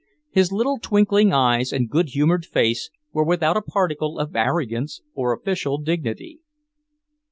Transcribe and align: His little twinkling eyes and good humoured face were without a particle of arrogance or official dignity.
His 0.31 0.51
little 0.51 0.79
twinkling 0.79 1.31
eyes 1.31 1.71
and 1.71 1.87
good 1.87 2.09
humoured 2.09 2.43
face 2.43 2.89
were 3.13 3.23
without 3.23 3.55
a 3.55 3.61
particle 3.61 4.17
of 4.17 4.35
arrogance 4.35 5.03
or 5.13 5.31
official 5.31 5.77
dignity. 5.77 6.39